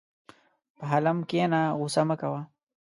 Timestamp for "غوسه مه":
1.77-2.15